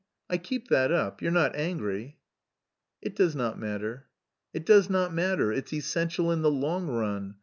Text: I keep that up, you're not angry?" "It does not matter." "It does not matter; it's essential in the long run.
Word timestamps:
I 0.31 0.37
keep 0.39 0.69
that 0.69 0.91
up, 0.91 1.21
you're 1.21 1.29
not 1.29 1.55
angry?" 1.55 2.17
"It 3.03 3.15
does 3.15 3.35
not 3.35 3.59
matter." 3.59 4.07
"It 4.51 4.65
does 4.65 4.89
not 4.89 5.13
matter; 5.13 5.51
it's 5.51 5.73
essential 5.73 6.31
in 6.31 6.41
the 6.41 6.49
long 6.49 6.87
run. 6.87 7.35